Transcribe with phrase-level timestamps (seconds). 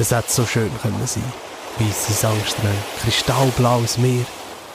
[0.00, 1.24] Es hätte so schön können sein.
[1.78, 4.24] Weisse Sandstrände, kristallblaues Meer,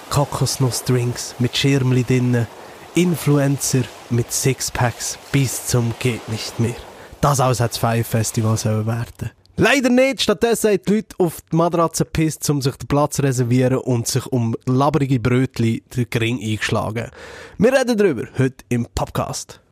[0.10, 2.48] Kokosnussdrinks mit Schirmli drinnen,
[2.96, 6.76] Influencer mit Sixpacks bis zum geht nicht mehr.
[7.22, 9.32] Das alles hat das Five Festival sollen werden.
[9.56, 10.22] Leider nicht.
[10.22, 14.08] Stattdessen haben die Leute auf die Matratze gepisst, um sich den Platz zu reservieren und
[14.08, 17.12] sich um labrige Brötchen den Gring eingeschlagen.
[17.58, 19.63] Wir reden darüber heute im Podcast.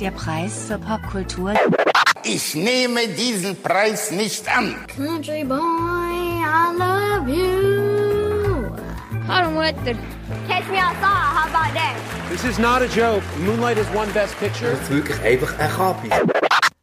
[0.00, 1.54] Der Preis für Popkultur.
[2.22, 4.76] Ich nehme diesen Preis nicht an.
[4.96, 8.70] Country boy, I love you.
[9.26, 9.96] Hallo Mutter.
[10.46, 11.96] Catch me outside, how about that?
[12.30, 13.24] This is not a joke.
[13.44, 14.70] Moonlight has won Best Picture.
[14.70, 16.10] Das ist wirklich einfach ein Kapi.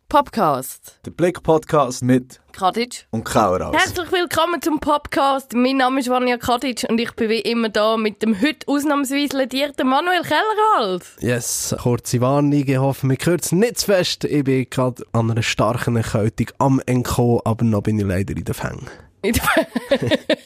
[0.08, 1.00] Podcast.
[1.06, 3.08] Der Blick-Podcast mit Kadic.
[3.10, 3.76] und Kaueraus.
[3.76, 5.54] Herzlich willkommen zum Podcast.
[5.54, 9.36] Mein Name ist Vanja Kadic und ich bin wie immer da mit dem heute ausnahmsweise
[9.36, 11.16] ledierten Manuel Kellerhals.
[11.20, 12.54] Yes, kurze Warnung.
[12.54, 14.24] Ich hoffe, wir es nicht zu fest.
[14.26, 18.44] Ich bin gerade an einer starken Erkältung am Entkommen, aber noch bin ich leider in
[18.46, 18.88] den Fängen.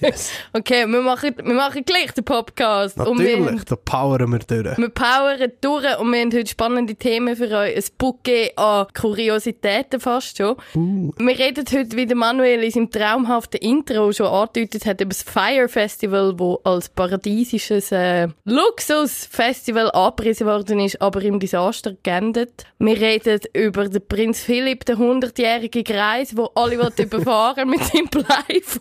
[0.01, 0.31] Yes.
[0.53, 2.97] Okay, wir machen, wir machen gleich den Podcast.
[2.97, 4.77] Wir, Natürlich, da powern wir durch.
[4.77, 7.75] wir powern durch und wir haben heute spannende Themen für euch.
[7.75, 10.55] Ein Bouquet an Kuriositäten fast schon.
[10.73, 15.23] Wir reden heute, wie der Manuel in seinem traumhaften Intro schon angedeutet hat, über das
[15.23, 22.65] Fire Festival, wo als paradiesisches äh, Luxusfestival angepriesen worden ist, aber im Desaster geendet.
[22.79, 28.09] Wir reden über den Prinz Philipp, den 100-jährigen Greis, wo alle überfahren mit seinem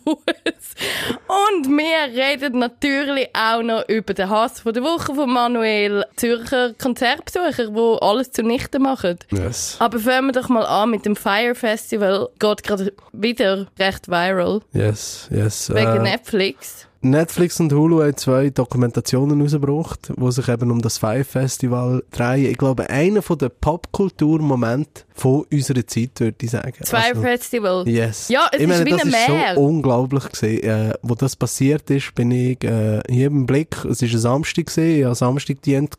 [0.03, 0.75] Bleifuß.
[1.27, 6.73] Und wir reden natürlich auch noch über den Hass von der Woche von Manuel, Zürcher
[6.73, 9.19] Konzertbesucher, wo alles zunichte machen.
[9.31, 9.77] Yes.
[9.79, 12.29] Aber fangen wir doch mal an mit dem Fire Festival.
[12.39, 14.61] Geht gerade wieder recht viral.
[14.73, 15.69] Yes, yes.
[15.73, 16.85] Wegen Äh, Netflix.
[17.01, 22.51] Netflix und Hulu haben zwei Dokumentationen rausgebracht, die sich eben um das Five Festival drehen.
[22.51, 26.73] Ich glaube, einer von den Popkulturmomenten von unserer Zeit, würde ich sagen.
[26.83, 27.87] Zwei Also, Festival.
[27.87, 28.27] Yes.
[28.27, 29.55] Ja, es ich meine, ist wie das ist Meer.
[29.55, 30.63] so unglaublich gewesen.
[30.63, 33.85] Äh, wo das passiert ist, bin ich äh, hier im Blick.
[33.85, 35.95] Es war ein Samstag gewesen, ich hatte Samstag Dient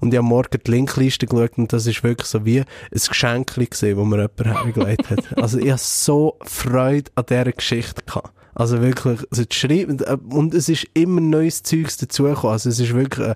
[0.00, 3.54] und ich habe morgen die Linkliste geschaut und das ist wirklich so wie ein Geschenk
[3.54, 5.20] gewesen, das mir jemand hergelegt hat.
[5.40, 8.30] Also ich hatte so Freude an dieser Geschichte gehabt.
[8.54, 12.52] Also wirklich, also Schreiben, und es ist immer neues Zeugs dazugekommen.
[12.52, 13.34] Also es ist wirklich ein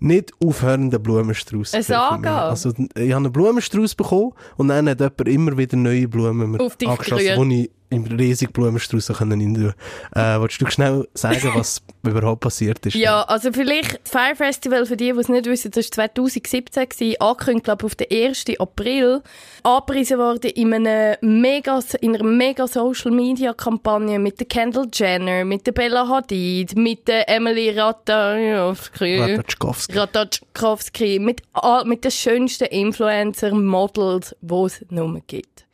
[0.00, 1.70] nicht aufhörender Blumenstrauß.
[1.70, 2.48] Saga.
[2.48, 6.76] Also ich habe einen Blumenstrauß bekommen und dann hat jemand immer wieder neue Blumen Auf
[6.76, 9.74] dich angeschossen, im riesigen Blumenstrauß können rein
[10.14, 12.94] äh, Wolltest du schnell sagen, was überhaupt passiert ist?
[12.94, 16.88] Ja, also vielleicht das Fire Festival, für die, die es nicht wissen, das war 2017,
[16.88, 18.44] gewesen, angekündigt, glaube auf den 1.
[18.58, 19.22] April.
[19.62, 25.72] Angepriesen worden in, einem mega, in einer mega Social-Media-Kampagne mit der Kendall Jenner, mit der
[25.72, 29.18] Bella Hadid, mit der Emily Ratajkowski.
[29.18, 29.98] Ratajkowski.
[29.98, 35.65] Ratajkowski, mit, all- mit den schönsten Influencer-Models, die es nur gibt.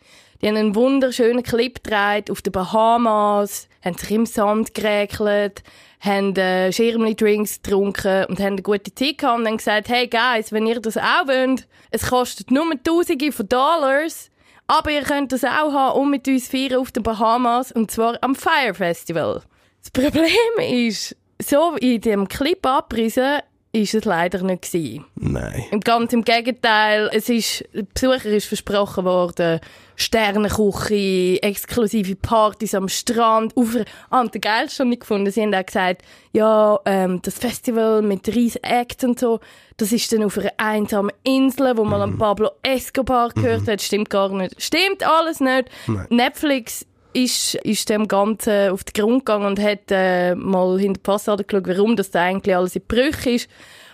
[0.42, 5.62] Die haben einen wunderschönen Clip gedreht auf den Bahamas, haben sich im Sand geregelt,
[6.00, 10.50] haben äh, Schirmli-Drinks getrunken und haben eine gute Zeit gehabt und haben gesagt, hey Guys,
[10.50, 14.30] wenn ihr das auch wollt, es kostet nur Tausende von Dollars,
[14.66, 18.18] aber ihr könnt das auch haben und mit uns feiern auf den Bahamas und zwar
[18.20, 19.42] am Fire Festival.
[19.80, 20.26] Das Problem
[20.58, 23.42] ist, so wie in dem Clip abgerissen,
[23.72, 25.04] ist es leider nicht gewesen.
[25.14, 25.64] Nein.
[25.82, 29.60] Ganz im Gegenteil, es ist, der Besucher ist versprochen worden,
[30.02, 33.76] Sternenküche, exklusive Partys am Strand, auf,
[34.10, 36.02] ah, und der geilste habe ich gefunden, sie haben auch gesagt,
[36.32, 39.40] ja, ähm, das Festival mit riesen Acts und so,
[39.76, 44.10] das ist dann auf einer einsamen Insel, wo man an Pablo Escobar gehört hat, stimmt
[44.10, 44.60] gar nicht.
[44.60, 45.70] Stimmt alles nicht.
[46.10, 51.06] Netflix ist, ist dem Ganzen auf den Grund gegangen und hat äh, mal hinter die
[51.06, 53.48] Fassade geschaut, warum das da eigentlich alles in Brüche ist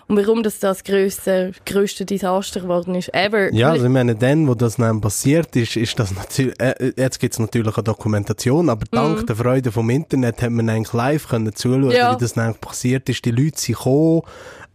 [0.09, 3.53] und warum das das grösste, grösste Desaster geworden ist ever.
[3.53, 7.19] Ja, also ich meine, dann, wo das dann passiert ist, ist das natürlich, äh, jetzt
[7.19, 11.53] gibt's natürlich eine Dokumentation, aber dank der Freude vom Internet hat man eigentlich live können
[11.55, 11.91] zuschauen, Mhm.
[11.91, 12.13] Ja.
[12.15, 13.23] wie das dann passiert ist.
[13.23, 14.23] Die Leute sind gekommen,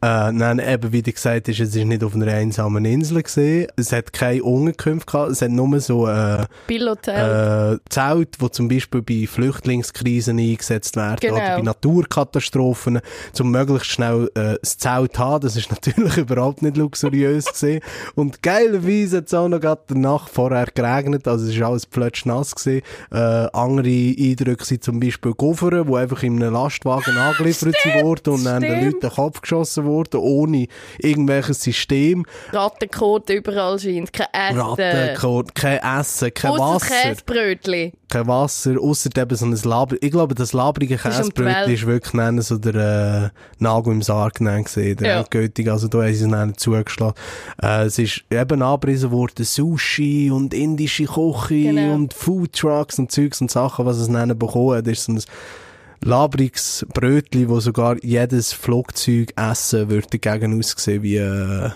[0.04, 3.68] äh, dann eben, wie du gesagt hast, es ist nicht auf einer einsamen Insel gesehen,
[3.76, 9.00] es hat keine Unterkünfte gehabt, es hat nur so, äh, äh, Zelt, die zum Beispiel
[9.00, 11.36] bei Flüchtlingskrisen eingesetzt werden Genau.
[11.36, 13.00] oder bei Naturkatastrophen,
[13.40, 15.42] um möglichst schnell äh, das Zelt zu haben.
[15.42, 17.80] Das ist natürlich überhaupt nicht luxuriös gesehen.
[18.14, 21.86] Und geilerweise hat es auch noch gerade der Nacht vorher geregnet, also es ist alles
[21.86, 22.82] plötzlich nass gewesen.
[23.10, 28.44] Äh, andere Eindrücke sind zum Beispiel Goffern, die einfach in einem Lastwagen angeliefert wurden und
[28.44, 28.84] dann den.
[28.84, 30.66] Leuten den Kopf geschossen wurden worden, ohne
[30.98, 32.24] irgendwelches System.
[32.52, 34.60] Rattenkot überall scheint, kein Essen.
[34.60, 36.94] Rattenkot, kein Essen, kein Ausser Wasser.
[37.02, 37.92] Käsebrötli.
[38.08, 39.96] kein Wasser, ausser eben so ein Laber.
[40.00, 41.68] Ich glaube, das labrige ist Käsebrötchen Welt.
[41.68, 45.18] ist wirklich nennen, so der äh, Nagel im Sarg genannt gesehen, der Ja.
[45.20, 45.70] endgültig.
[45.70, 47.14] Also da haben sie es dann zugeschlagen.
[47.62, 51.94] Äh, es ist eben angepriesen worden, Sushi und indische Küche Genau.
[51.94, 54.86] und Foodtrucks und Zeugs und Sachen, was es nennen bekommen hat.
[54.88, 55.22] Ist so ein
[56.00, 61.70] labriges Brötchen, wo sogar jedes Flugzeug essen würde dagegen aussehen wie äh,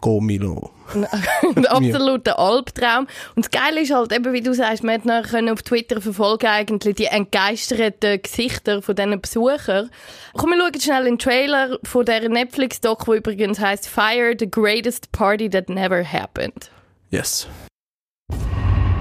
[0.00, 0.70] Gomilo.
[0.94, 3.06] Ein absoluter Albtraum.
[3.34, 6.46] Und das Geile ist halt eben, wie du sagst, man hat können auf Twitter verfolgen
[6.46, 9.90] eigentlich die entgeisterten Gesichter von diesen Besuchern.
[10.34, 15.12] Komm, wir schauen schnell den Trailer von dieser Netflix-Doc, wo übrigens heißt Fire, the greatest
[15.12, 16.70] party that never happened.
[17.10, 17.46] Yes.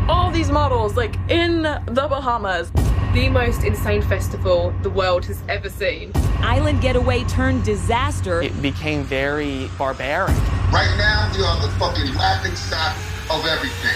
[0.08, 2.72] All these models like in the Bahamas.
[3.14, 6.12] The most insane festival the world has ever seen.
[6.40, 8.42] Island getaway turned disaster.
[8.42, 10.36] It became very barbaric.
[10.72, 12.96] Right now, we are the fucking laughing stock
[13.32, 13.96] of everything.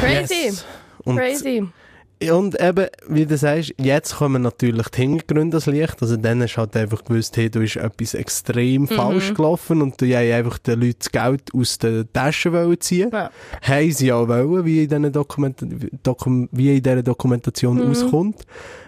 [0.00, 0.34] Crazy.
[0.34, 0.64] Yes.
[1.04, 1.68] Und Crazy.
[2.28, 6.02] Und eben, wie du sagst, jetzt kommen natürlich die Hintergründe ans Licht.
[6.02, 9.98] Also dann hast du halt einfach gewusst, hey, du ist etwas extrem falsch gelaufen und
[9.98, 13.10] du hast einfach den Leuten das Geld aus den Taschen wollen ziehen.
[13.10, 13.30] Ja.
[13.62, 15.64] Haben sie auch wollen, wie in, diesen Dokument
[16.02, 18.42] Dokum wie in dieser Dokumentation rauskommt.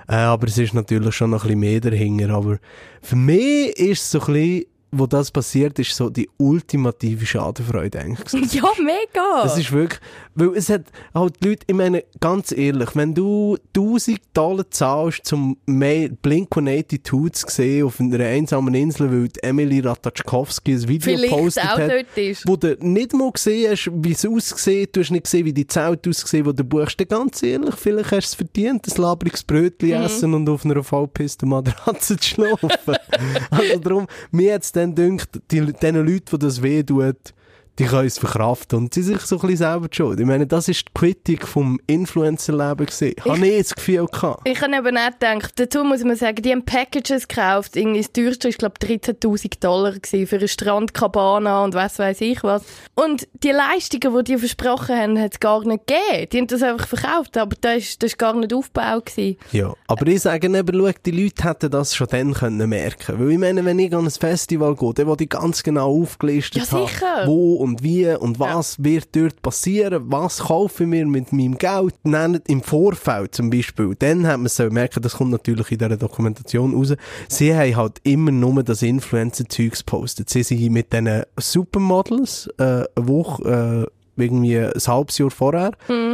[0.08, 2.34] Äh, aber es ist natürlich schon noch ein bisschen mehr dahinter.
[2.34, 2.58] Aber
[3.00, 4.64] für mich ist es so ein bisschen,
[4.94, 8.32] wo das passiert, ist so die ultimative Schadenfreude eigentlich.
[8.52, 9.42] Ja, mega.
[9.42, 10.00] Das ist wirklich,
[10.34, 10.82] weil es hat
[11.14, 17.46] halt die Leute, ich meine, ganz ehrlich, wenn du 1000 Dollar zahlst, zum Blink-182 zu
[17.48, 22.18] sehen auf einer einsamen Insel, weil Emily Ratajkowski ein Video Vielleicht gepostet auch hat, dort
[22.18, 22.46] ist.
[22.48, 25.66] wo du nicht mal gesehen hast, wie es aussieht, du hast nicht gesehen, wie die
[25.66, 29.42] Zelt aussieht, wo du buchst, dann ganz ehrlich, vielleicht hast du es verdient, ein labriges
[29.42, 30.04] Brötchen Mhm.
[30.04, 32.70] essen und auf einer vollpissten Matratze zu schlafen.
[33.50, 37.34] also darum, mir hat es dann gedacht, die, den Leuten, die das weh tut,
[37.78, 40.20] die können es verkraften und sie sich so ein bisschen selber schuld.
[40.20, 43.14] Ich meine, das ist die Kritik vom Influencer-Leben gesehen.
[43.24, 44.46] Habe ich das Gefühl gehabt.
[44.46, 47.76] Ich habe eben auch gedacht, dazu muss man sagen, die haben Packages gekauft.
[47.76, 52.20] Irgendwie das teuerste war, glaube ich, 13.000 Dollar gewesen für eine Strandkabana und was weiß
[52.20, 52.62] ich was.
[52.94, 56.28] Und die Leistungen, die die versprochen haben, hat es gar nicht gegeben.
[56.30, 59.36] Die haben das einfach verkauft, aber das ist gar nicht Aufbau gewesen.
[59.52, 63.30] Ja, aber ich sage eben, schau, die Leute hätten das schon dann können merken Weil
[63.32, 66.70] ich meine, wenn ich an ein Festival gehe, dann will ich ganz genau aufgelistet Ja,
[66.70, 67.22] haben, sicher.
[67.26, 71.94] wo und wie und was wird dort passieren, was kaufe ich mir mit meinem Geld,
[72.02, 73.94] nennen im Vorfeld zum Beispiel.
[73.98, 76.94] Dann hat man so merken, das kommt natürlich in dieser Dokumentation raus,
[77.28, 80.28] sie haben halt immer nur das Influencer-Zeugs gepostet.
[80.28, 83.88] Sie sind mit diesen Supermodels äh, eine Woche...
[83.88, 85.72] Äh, irgendwie ein halbes Jahr vorher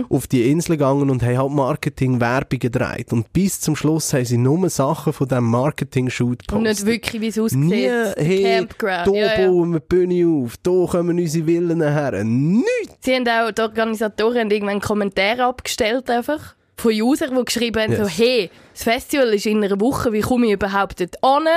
[0.08, 3.12] auf die Insel gegangen und haben halt Marketing-Werbung gedreht.
[3.12, 6.86] Und bis zum Schluss haben sie nur Sachen von diesem Marketing-Shoot Und nicht gepostet.
[6.86, 7.58] wirklich, wie es aussieht.
[7.58, 9.08] Nie, hey, Campground.
[9.08, 9.46] hier Ja, ja.
[9.48, 12.24] bauen wir die Bühne auf, hier kommen unsere Villen her.
[12.24, 12.96] Nichts!
[13.00, 16.54] Sie haben auch, die Organisatoren haben irgendwann Kommentare abgestellt einfach.
[16.78, 18.00] Von Usern, die geschrieben haben, Yes.
[18.00, 21.48] so, hey, das Festival ist in einer Woche, wie komme ich überhaupt dort an?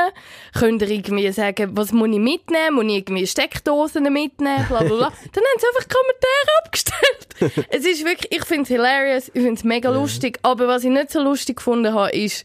[0.57, 2.73] Könnt ihr irgendwie sagen, was muss ich mitnehmen?
[2.73, 4.65] Muss ich irgendwie Steckdosen mitnehmen?
[4.68, 5.13] Bla, bla, bla.
[5.33, 7.68] Dann haben sie einfach Kommentare abgestellt.
[7.69, 10.39] es ist wirklich, ich finde es hilarious, ich finde es mega lustig.
[10.41, 12.44] Aber was ich nicht so lustig gefunden habe, ist,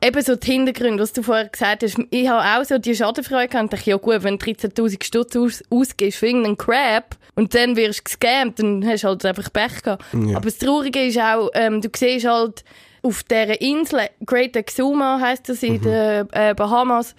[0.00, 1.98] Eben so die Hintergründe, was du vorher gesagt hast.
[2.10, 3.64] Ich habe auch so die Schadenfreude gehabt.
[3.64, 7.76] Ich dachte, ja gut, wenn du 13'000 Stutz aus, ausgibst für irgendeinen Crap und dann
[7.76, 10.04] wirst du gescammt, dann hast du halt einfach Pech gehabt.
[10.34, 12.64] Aber das Traurige ist auch, ähm, du siehst halt
[13.00, 17.14] auf dieser Insel, Great Exuma heisst das in den äh, Bahamas,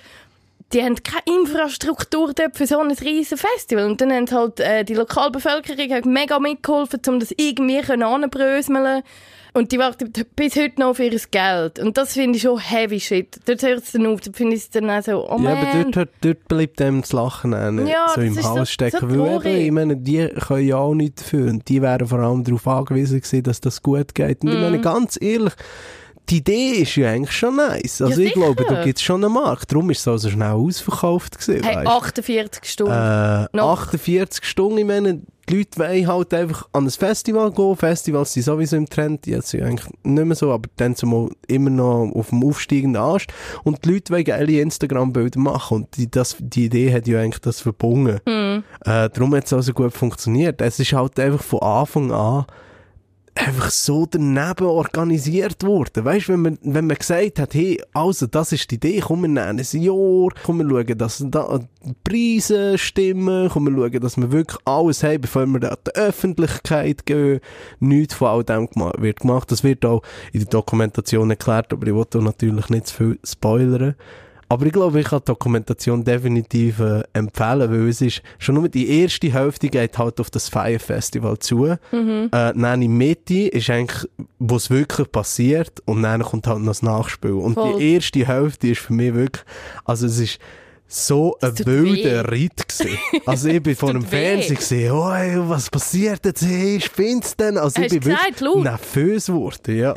[0.74, 3.86] die haben keine Infrastruktur dort für so ein riesen Festival.
[3.86, 9.04] Und dann haben halt äh, die Lokalbevölkerung mega mitgeholfen, um das irgendwie anbröseln
[9.54, 11.80] Und die warten bis heute noch auf ihr Geld.
[11.80, 13.40] Und das finde ich schon heavy shit.
[13.46, 15.58] Dort hört es dann auf, dort finde ich es dann auch so, oh Ja, man.
[15.58, 18.50] aber dort, dort, dort bleibt einem das Lachen auch nicht Ja, so im ist so-
[18.50, 19.10] Hals stecken.
[19.10, 21.48] so weil eben, ich meine, die können ja auch nichts dafür.
[21.50, 24.44] Und die wären vor allem darauf angewiesen gewesen, dass das gut geht.
[24.44, 24.62] Und ich Mhm.
[24.62, 25.54] meine, ganz ehrlich,
[26.30, 28.02] die Idee ist ja eigentlich schon nice.
[28.02, 29.72] Also Ja, ich glaube, da gibt es schon einen Markt.
[29.72, 31.88] Darum ist es also schnell ausverkauft gewesen, Hey, weisst.
[31.88, 32.94] 48 Stunden.
[32.94, 33.82] Äh, Noch.
[33.82, 37.76] 48 Stunden, ich meine, die Leute wollen halt einfach an ein Festival gehen.
[37.76, 41.72] Festivals sind sowieso im Trend, jetzt sind eigentlich nicht mehr so, aber dann zumal immer
[41.72, 43.28] noch auf dem aufsteigenden Ast.
[43.64, 47.42] Und die Leute wollen geile Instagram-Bilder machen und die, das, die Idee hat ja eigentlich
[47.42, 48.20] das verbunden.
[48.28, 48.64] Hm.
[48.86, 50.62] Äh, darum hat es also gut funktioniert.
[50.62, 52.46] Es ist halt einfach von Anfang an
[53.46, 56.06] einfach so daneben organisiert worden.
[56.06, 59.22] Weißt du, wenn man, wenn man gesagt hat, hey, also, das ist die Idee, komm,
[59.22, 64.02] wir nehmen ein Jahr, komm, wir schauen, dass da die Preise stimmen, komm, wir schauen,
[64.02, 67.40] dass wir wirklich alles haben, bevor wir an die Öffentlichkeit gehen.
[67.80, 68.68] Nichts von all dem
[68.98, 69.52] wird gemacht.
[69.52, 70.02] Das wird auch
[70.34, 73.96] in der Dokumentation erklärt, aber ich wollte natürlich nicht zu viel spoilern.
[74.52, 78.68] Aber ich glaube, ich kann die Dokumentation definitiv äh, empfehlen, weil es ist, schon nur
[78.68, 81.76] die erste Hälfte geht halt auf das Fire Festival zu.
[81.92, 82.30] Mhm.
[82.32, 86.66] Äh, dann in Mitte ist eigentlich, wo es wirklich passiert und dann kommt halt noch
[86.68, 87.34] das Nachspiel.
[87.34, 87.78] Und Voll.
[87.78, 89.46] die erste Hälfte ist für mich wirklich,
[89.86, 90.40] also es ist
[90.92, 92.32] so ein wilder.
[92.32, 92.98] Ritt gewesen.
[93.26, 94.02] Also ich bin vor dem.
[94.02, 96.44] Fernsehen gesehen, oh, ey, was passiert jetzt?
[96.44, 97.58] Hey, spinnst denn?
[97.58, 99.94] Also Hast ich bin gesagt, wirklich nervös geworden, ja.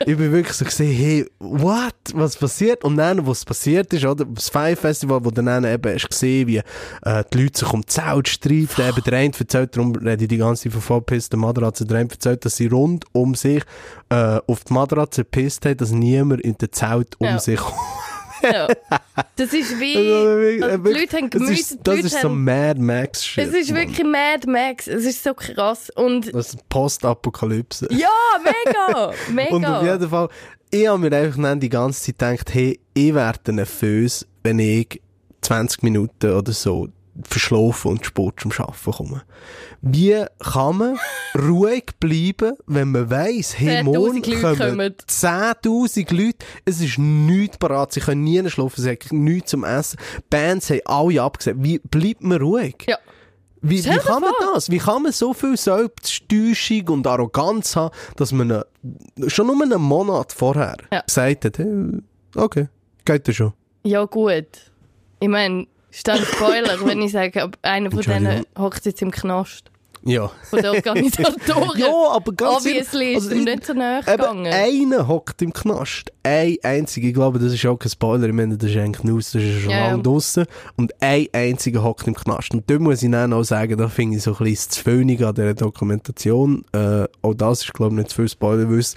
[0.00, 1.94] ich bin wirklich so gesehen, hey, what?
[2.14, 2.84] Was passiert?
[2.84, 4.24] Und dann, was passiert ist, oder?
[4.24, 7.86] Das Five Festival, wo dann eben hast gesehen, wie äh, die Leute sich um die
[7.86, 8.88] Zelt streiten.
[8.88, 12.10] Eben der eine erzählt, darum rede ich die ganze Zeit von vollpissten Matratze, der eine
[12.10, 13.64] erzählt, dass sie rund um sich
[14.10, 17.38] äh, auf die Matratze gepisst haben, dass niemand in der Zelt um Ja.
[17.40, 17.60] sich
[19.36, 19.96] Das ist wie,
[20.62, 23.48] Also, die Leute haben das Gemüse, ist, die das ist so Mad Max Shit.
[23.48, 23.80] es ist Mann.
[23.80, 27.88] wirklich Mad Max, es ist so krass und Das ist Postapokalypse.
[27.90, 28.08] ja,
[28.42, 29.78] mega, Und mega.
[29.78, 30.28] auf jeden Fall,
[30.70, 35.00] ich habe mir einfach dann die ganze Zeit gedacht, hey, ich werde nervös, wenn ich
[35.42, 36.88] 20 Minuten oder so
[37.28, 39.22] verschlafen und Sport zum Arbeiten komme.
[39.82, 40.98] Wie kann man
[41.38, 44.94] ruhig bleiben, wenn man weiss, hey, 10.000 morgen kommen kommen.
[45.08, 49.98] 10'000 Leute, es ist nichts parat, sie können nie schlafen, sie haben nichts zum Essen,
[50.30, 51.58] Bands haben alle abgesagt.
[51.62, 52.76] Wie bleibt man ruhig?
[52.88, 52.98] Ja.
[53.62, 54.70] Wie, wie kann man das?
[54.70, 58.66] Wie kann man so viel Selbsttäuschung und Arroganz haben, dass man eine,
[59.30, 61.00] schon nur einen Monat vorher Ja.
[61.00, 61.98] gesagt hat, hey,
[62.36, 62.68] okay,
[63.04, 63.52] geht das schon.
[63.82, 64.46] Ja, gut.
[65.20, 69.02] Ich meine, ist dann ein Spoiler, wenn ich sage, ob einer von denen hockt jetzt
[69.02, 69.70] im Knast.
[70.04, 70.30] Ja.
[70.50, 71.78] Von den Organisatoren.
[71.80, 74.52] Ja, aber ganz Obviously ehrlich, ist ihm nicht so Eben, gegangen.
[74.52, 76.12] einer hockt im Knast.
[76.22, 79.32] Ein einziger, ich glaube, das ist auch kein Spoiler, ich meine, das ist eigentlich News,
[79.32, 79.90] das ist schon Ja, ja.
[79.90, 80.46] lange draussen.
[80.76, 82.54] Und ein einziger hockt im Knast.
[82.54, 85.24] Und da muss ich dann auch sagen, da finde ich so ein bisschen zu wenig
[85.26, 86.64] an dieser Dokumentation.
[86.72, 88.94] Äh, auch das ist, glaube ich, nicht zu viel Spoiler, weil es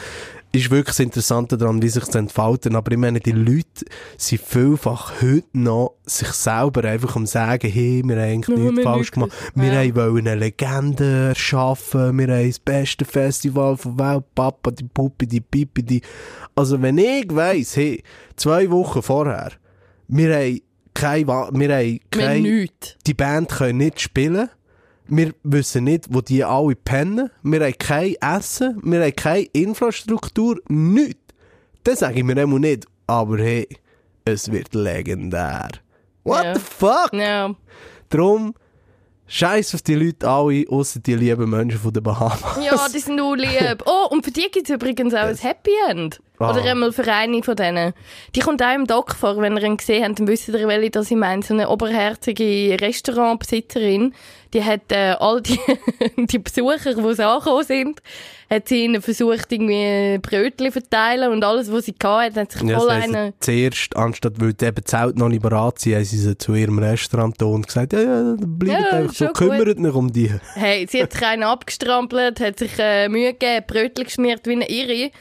[0.52, 2.76] ist wirklich das Interessante daran, wie sich das entfalten.
[2.76, 3.86] Aber ich meine, die Leute
[4.18, 8.84] sind vielfach heute noch sich selber einfach am sagen, hey, wir haben eigentlich nichts wir
[8.84, 9.32] falsch gemacht.
[9.54, 9.96] Wir Ja.
[9.96, 15.42] wollen eine Legende erschaffen, wir haben das beste Festival von Welt, Papa, die Puppe, die
[15.42, 16.02] Pipi, die...
[16.56, 18.04] Also wenn ich weiss, hey,
[18.36, 19.52] zwei Wochen vorher,
[20.08, 20.62] wir haben
[20.94, 22.96] kein, Wa- wir haben Wir kein, nichts.
[23.06, 24.50] die Band können nicht spielen,
[25.10, 30.58] wir wissen nicht, wo die alle pennen, wir haben kein Essen, wir haben keine Infrastruktur,
[30.68, 31.20] nichts.
[31.84, 33.68] Dann sage ich mir immer nicht, aber hey,
[34.26, 35.70] es wird legendär.
[36.24, 36.56] What Ja.
[36.56, 37.10] the fuck?
[37.14, 37.56] Ja.
[38.10, 38.54] Drum,
[39.28, 42.60] scheiß auf die Leute alle, außer die lieben Menschen von den Bahamas.
[42.64, 43.84] ja, die sind nur lieb.
[43.86, 46.20] Oh, und für die gibt es übrigens auch ein Happy End.
[46.40, 46.52] Ah.
[46.52, 47.94] Oder einmal für eine von denen.
[48.36, 49.38] Die kommt auch im Doc vor.
[49.42, 51.44] Wenn ihr ihn gesehen habt, dann wisst ihr, welche das ich meine.
[51.44, 54.14] So eine oberherzige Restaurantbesitzerin.
[54.54, 55.60] Die hat äh, all die,
[56.18, 58.02] die Besucher, die sie angekommen sind,
[58.50, 62.80] hat sie ihnen versucht, irgendwie Brötchen verteilen und alles, was sie hatte, hat sich Ja,
[62.80, 63.34] voll das heisst, eine...
[63.40, 66.80] zuerst, anstatt weil die eben Zelt noch nicht bereit sind, haben sie sie zu ihrem
[66.80, 70.32] Restaurant und gesagt, ja, ja, bleibt Ja, einfach so, kümmert euch um die.
[70.56, 74.70] Hey, sie hat sich einen abgestrampelt, hat sich äh, Mühe gegeben, Brötchen geschmiert wie eine
[74.70, 75.12] Irre.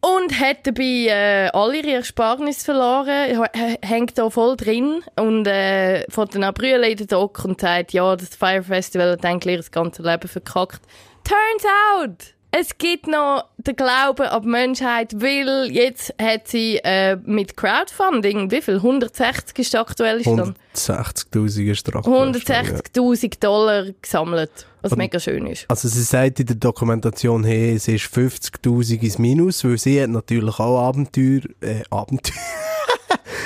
[0.00, 3.46] Und hat dabei äh, alle ihre Ersparnisse verloren,
[3.82, 5.02] hängt da voll drin.
[5.16, 9.24] Und äh, von den Brühen in den Dock und sagt, ja, das Fire Festival hat
[9.24, 10.82] eigentlich ihr ganzes Leben verkackt.
[11.24, 11.64] Turns
[11.96, 17.56] out, es gibt noch den Glauben an die Menschheit, weil jetzt hat sie äh, mit
[17.56, 18.76] Crowdfunding, wie viel?
[18.76, 20.56] 160 ist der aktuelle Stand?
[20.74, 22.74] 160'000 ist der aktuelle Stand, ja.
[23.02, 25.66] 160.000 Dollar gesammelt, was Und- mega schön ist.
[25.68, 30.10] Also sie sagt in der Dokumentation, hey, es ist 50'000 ins Minus, weil sie hat
[30.10, 32.34] natürlich auch Abenteuer, äh, Abenteuer,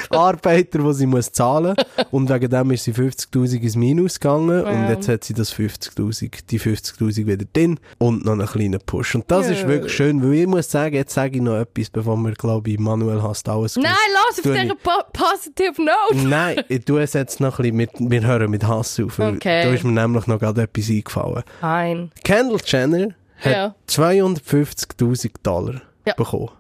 [0.11, 1.75] Arbeiter, die sie muss zahlen
[2.11, 4.91] und wegen dem ist sie 50'000 ins Minus gegangen und Ja.
[4.91, 9.15] jetzt hat sie das 50'000, die 50'000 wieder drin und noch einen kleinen Push.
[9.15, 9.53] Und das Ja.
[9.53, 12.71] ist wirklich schön, weil ich muss sagen, jetzt sage ich noch etwas, bevor wir, glaube
[12.71, 16.27] ich, Manuel hast alles Nein, lass auf dieser po positive Note.
[16.29, 19.63] Nein, ich tue es jetzt noch ein bisschen mit, wir hören mit Hass auf, Okay.
[19.65, 21.43] da ist mir nämlich noch gerade etwas eingefallen.
[21.61, 22.11] Nein.
[22.25, 23.09] Kendall Jenner
[23.41, 23.75] hat Ja.
[23.87, 26.15] 250.000 Dollar Ja.
[26.15, 26.51] bekommen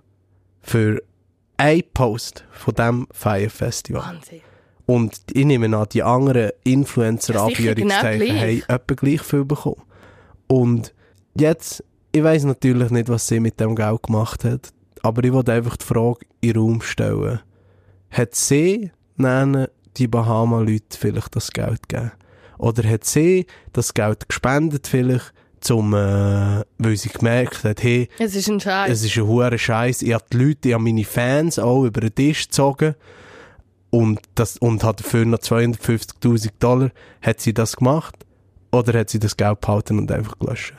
[0.63, 1.03] für
[1.57, 4.03] einen Post von diesem Fire Festival.
[4.03, 4.41] Wahnsinn.
[4.87, 9.83] Und ich nehme an, die anderen Influencer Ja, Anführungszeichen genau haben etwa gleich viel bekommen.
[10.49, 10.93] Und
[11.35, 14.71] jetzt, ich weiß natürlich nicht, was sie mit dem Geld gemacht hat,
[15.03, 17.41] aber ich wollte einfach die Frage in den Raum stellen.
[18.11, 22.13] Hat sie nennen die Bahama-Leute vielleicht das Geld gegeben?
[22.59, 28.35] Oder hat sie das Geld gespendet vielleicht, zum, äh, weil sie gemerkt hat, hey, Es
[28.35, 28.91] ist ein Scheiß.
[28.91, 30.03] es ist ein hoher Scheiß.
[30.03, 32.95] Ich habe die Leute, ich habe meine Fans auch über den Tisch gezogen
[33.91, 36.91] und, das, und hat dafür noch 250.000 Dollar.
[37.21, 38.15] Hat sie das gemacht?
[38.73, 40.75] Oder hat sie das Geld behalten und einfach gelöscht?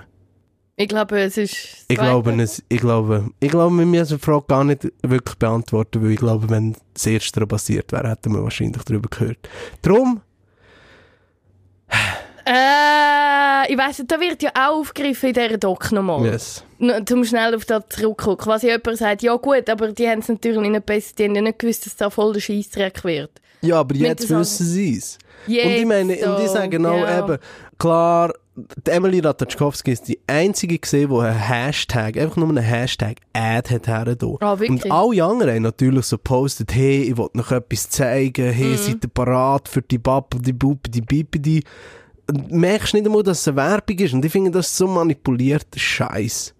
[0.75, 1.85] Ich glaube, es ist.
[1.87, 6.01] Ich glaube, es, ich glaube, ich glaube, wir müssen die Frage gar nicht wirklich beantworten,
[6.03, 9.37] weil ich glaube, wenn das Erste passiert wäre, hätten wir wahrscheinlich darüber gehört.
[9.83, 10.21] Drum,
[12.45, 16.25] Äh, ich weiss da wird ja auch aufgegriffen in dieser Doc nochmal.
[16.25, 16.63] yes.
[17.05, 18.37] Zum schnell auf das zurückkommen.
[18.37, 21.41] Quasi jemand sagt, ja gut, aber die haben es natürlich nicht besser, die haben ja
[21.41, 23.31] nicht gewusst, dass da voll der Scheissdreck wird.
[23.61, 25.17] Ja, aber jetzt wissen sie es.
[25.47, 27.19] Und Jetzt ich meine, und ich so, sage genau ja.
[27.19, 27.37] eben,
[27.79, 33.15] klar, die Emily Ratajkowski ist die einzige gesehen, die einen Hashtag, einfach nur einen Hashtag
[33.33, 34.37] Ad hat hergetan.
[34.41, 34.83] Ah, wirklich?
[34.85, 38.77] Und alle anderen haben natürlich so gepostet, hey, ich will noch etwas zeigen, hey, Mhm.
[38.77, 41.57] seid ihr parat für die Bappe, die Buppe, die Bipidi.
[41.57, 41.65] Und
[42.49, 44.13] merkst nicht einmal, dass es eine Werbung ist.
[44.13, 46.53] Und ich finde, das so manipulierter Scheiß.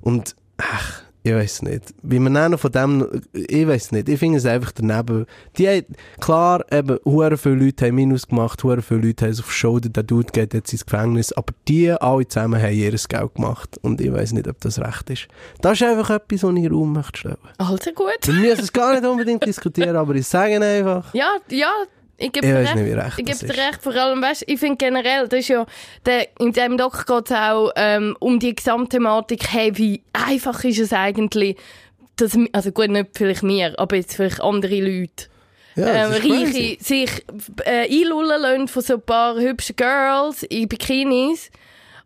[0.00, 1.92] Und, ach, ich weiß nicht.
[2.02, 4.08] Wie man dann noch von dem, ich weiß nicht.
[4.08, 5.26] Ich finde es einfach daneben.
[5.58, 5.84] Die haben,
[6.18, 9.90] klar, eben, hure viele Leute haben Minus gemacht, hure viele Leute haben es auf Schulter,
[9.90, 11.32] der Dude geht jetzt ins Gefängnis.
[11.32, 13.78] Aber die alle zusammen haben ihr Geld gemacht.
[13.82, 15.28] Und ich weiß nicht, ob das recht ist.
[15.60, 17.36] Das ist einfach etwas, was ich in den Raum möchte stellen.
[17.58, 18.18] Also gut.
[18.24, 21.70] Wir müssen es gar nicht unbedingt diskutieren, aber ich sage einfach, Ja, ja,
[22.20, 22.74] ich gebe dir recht.
[22.76, 23.82] nicht, recht ich gebe dir recht.
[23.82, 25.66] Vor allem, weißt, ich finde generell, das ist ja,
[26.06, 30.78] der, in diesem Doc geht es auch ähm, um die Gesamtthematik, hey, wie einfach ist
[30.78, 31.56] es eigentlich,
[32.16, 35.26] dass, also gut, nicht vielleicht mir, aber jetzt vielleicht andere Leute,
[35.76, 36.12] ja, ähm.
[36.12, 37.10] Reiche sich
[37.64, 41.50] äh, einlullen lassen von so ein paar hübschen Girls in Bikinis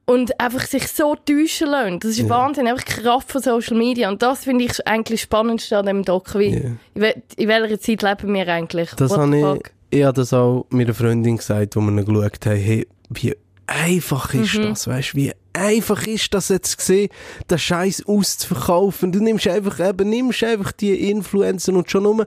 [0.04, 1.98] und einfach sich so täuschen lassen.
[1.98, 4.10] Das ist Wahnsinn, einfach Kraft von Social Media.
[4.10, 6.38] Und das finde ich eigentlich Spannendste an dem Doc.
[6.38, 6.60] Wie, Ja.
[6.94, 8.90] in, wel- in welcher Zeit leben wir eigentlich?
[8.96, 12.56] Das habe ich, ich habe das auch meiner Freundin gesagt, wo wir ihn geschaut haben,
[12.56, 13.34] hey, wie
[13.66, 14.62] einfach ist Mhm.
[14.62, 17.08] das, weißt du, wie einfach ist das jetzt gesehen,
[17.48, 19.12] den Scheiß auszuverkaufen.
[19.12, 22.26] Du nimmst einfach, eben, nimmst einfach die Influencer und schon nur,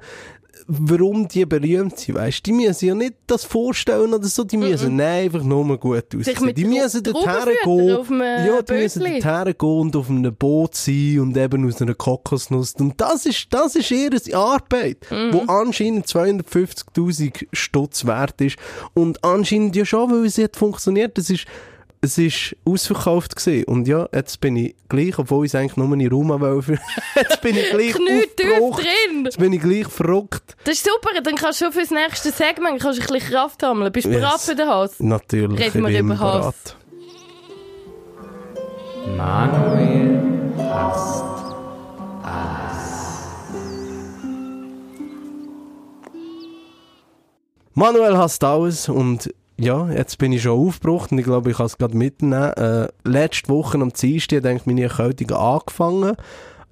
[0.67, 4.57] warum die berühmt sind, weißt du, die müssen ja nicht das vorstellen oder so, die
[4.57, 6.53] müssen nein, einfach nur gut aussehen.
[6.55, 11.37] Die müssen dorthin gehen, ja, die müssen dorthin gehen und auf einem Boot sein und
[11.37, 12.73] eben aus einer Kokosnuss.
[12.79, 15.33] Und das ist, das ist ihre Arbeit, Mhm.
[15.33, 18.57] wo anscheinend 250.000 Stutz wert ist.
[18.93, 21.17] Und anscheinend ja schon, weil sie hat funktioniert.
[21.17, 21.45] Es ist,
[22.07, 23.65] es ist ausverkauft gesehen.
[23.65, 26.79] Und ja, jetzt bin ich gleich, obwohl ich es eigentlich nur in Raum wollte.
[27.15, 28.83] jetzt bin ich gleich aufgebraucht.
[28.83, 29.25] drin.
[29.25, 30.55] Jetzt bin ich gleich verrückt.
[30.63, 33.61] Das ist super, dann kannst du schon fürs nächste Segment kannst du ein bisschen Kraft
[33.61, 33.91] sammeln.
[33.91, 34.19] Bist du Yes.
[34.21, 34.99] bereit für den Hass?
[34.99, 35.59] Natürlich.
[35.59, 36.63] Reden wir über Hass.
[36.63, 36.77] bereit.
[47.73, 51.65] Manuel hasst alles und ja, jetzt bin ich schon aufgebraucht und ich glaube, ich kann
[51.65, 52.53] es gerade mitnehmen.
[52.53, 56.15] Äh, letzte Woche am Dienstag hat eigentlich meine Erkältung angefangen.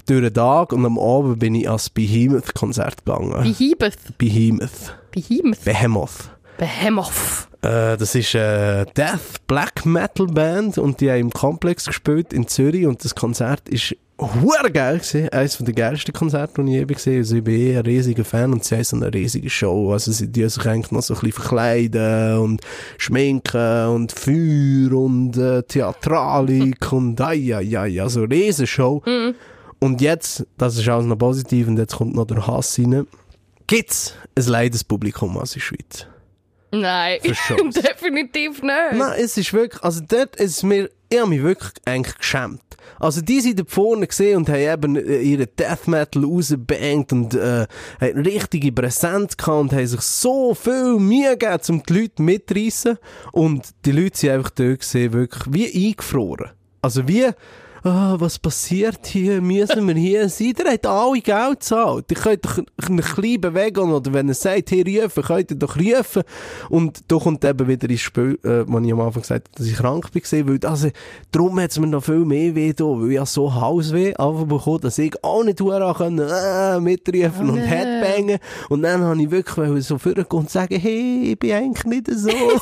[0.08, 3.32] Durch den Tag und am Abend bin ich ans Behemoth-Konzert gegangen.
[3.32, 4.18] Behemoth.
[4.20, 4.96] Behemoth.
[5.12, 5.64] Behemoth.
[5.66, 6.30] Behemoth.
[6.58, 7.48] Behemoth.
[7.64, 12.48] Äh, das ist eine Death Black Metal Band und die haben im Komplex gespielt in
[12.48, 15.30] Zürich und das Konzert ist hure geil gewesen.
[15.30, 17.20] Eines der geilsten Konzerte, die ich je gesehen habe.
[17.20, 19.92] Also ich bin eh ein riesiger Fan und sie haben so eine riesige Show.
[19.92, 22.62] Also sie die sich eigentlich noch so ein bisschen verkleiden und
[22.98, 29.02] schminken und Feuer und äh, Theatralik und ai, ai, ai, also eine riesen Show.
[29.80, 33.06] Und jetzt, das ist alles noch positiv und jetzt kommt noch der Hass rein,
[33.68, 36.08] gibt's ein Leidenspublikum aus der Schweiz.
[36.72, 38.94] Nein, definitiv nicht.
[38.94, 42.62] Nein, es ist wirklich, also dort ist mir, ich habe mich wirklich eigentlich geschämt.
[43.00, 47.34] Also die sind da vorne gesehen und haben eben äh, ihre Death Metal rausgebangt und
[47.34, 47.68] äh,
[48.00, 52.98] haben richtige Präsenz gehabt und haben sich so viel Mühe gegeben, um die Leute mitzureissen.
[53.32, 56.52] Und die Leute sind einfach dort gesehen, wirklich wie eingefroren.
[56.82, 57.30] Also wie,
[57.86, 59.42] ah, was passiert hier?
[59.42, 60.54] Müssen wir hier sein?
[60.54, 62.06] Der hat alle Geld gezahlt.
[62.10, 65.78] Ihr könnt doch ein bisschen bewegen oder wenn er sagt, hier rufen, könnt ihr doch
[65.78, 66.24] rufen.
[66.70, 69.68] Und da kommt eben wieder ins Spiel, äh, wo ich am Anfang gesagt habe, dass
[69.68, 70.88] ich krank war, weil das,
[71.32, 74.46] darum hat es mir noch viel mehr weh da, weil ich ja so Hausweh einfach
[74.46, 77.68] bekommen, dass ich auch nicht können, äh, mitrufen und nee.
[77.68, 78.40] Headbangen.
[78.70, 82.28] Und dann habe ich wirklich so vorgehen und sagen, hey, ich bin eigentlich nicht so.
[82.36, 82.58] mega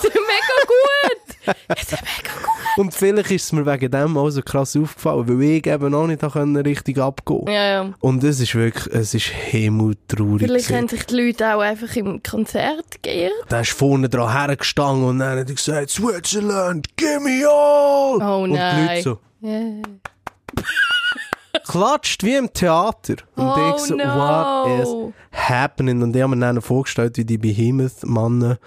[0.67, 1.55] gut.
[1.67, 2.62] Es ist mega gut.
[2.77, 6.07] Und vielleicht ist es mir wegen dem auch so krass aufgefallen, weil ich eben auch
[6.07, 7.93] nicht können richtig abgehen Ja, ja.
[7.99, 10.41] Und es ist wirklich, es ist himmeltraurig.
[10.47, 10.77] Vielleicht gewesen.
[10.77, 13.31] haben sich die Leute auch einfach im Konzert geirrt.
[13.51, 18.17] Der ist vorne dran hergestanden und dann hat er gesagt, Switzerland, give me all!
[18.21, 18.87] Oh und die nein.
[18.87, 19.81] Leute so, Yeah.
[21.67, 23.15] klatscht wie im Theater.
[23.35, 24.03] Und Oh ich so, no.
[24.03, 26.01] what is happening?
[26.01, 28.57] Und ich habe mir dann vorgestellt, wie die Behemoth-Mannen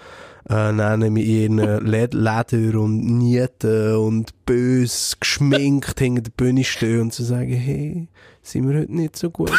[0.49, 7.01] äh, dann mit ihren Led Leder und Nieten und bös geschminkt hinter der Bühne stehen
[7.01, 8.07] und zu sagen, hey,
[8.47, 9.51] sind wir heute nicht so gut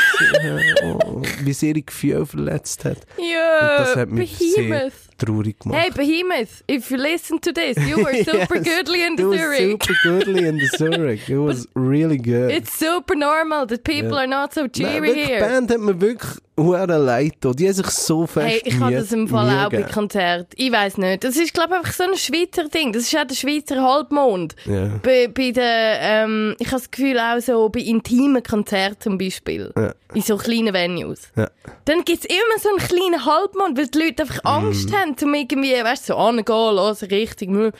[0.83, 2.99] oh, wie sie ihre Gefühle verletzt hat.
[3.19, 4.93] Ja, Und das hat mich sehr, Behemoth.
[5.19, 5.79] traurig gemacht.
[5.83, 9.71] Hey, Behemoth, if you listen to this, you were super Yes, goodly in the Zurich.
[9.83, 11.29] super goodly in the Zurich.
[11.29, 12.51] It was really good.
[12.51, 14.21] It's super normal that people Ja.
[14.21, 15.41] are not so Nein, cheery die here.
[15.41, 17.35] Band hat mir wirklich hure leid.
[17.45, 19.83] Die haben sich so fest Hey, ich habe das im Fall auch bei.
[19.83, 20.53] Konzert.
[20.57, 21.23] Ich weiß nicht.
[21.25, 22.93] Das ist, glaube ich, einfach so ein Schweizer Ding.
[22.93, 24.57] Das ist auch der Schweizer Halbmond.
[24.65, 24.89] Ja.
[25.03, 29.73] Bei, bei den, ähm, ich habe das Gefühl auch so bei intimen Konzerten zum Beispiel.
[29.77, 29.95] Ja.
[30.15, 31.31] In so kleinen Venues.
[31.37, 31.49] Ja.
[31.85, 35.73] Dann gibt's immer so einen kleinen Halbmond, weil die Leute einfach Angst haben, um irgendwie,
[35.73, 37.51] weißt du, so angehen, lassen, richtig.
[37.51, 37.73] Äh,